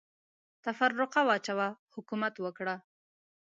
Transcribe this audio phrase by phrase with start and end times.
[0.65, 2.75] تفرقه واچوه، حکومت وکړه.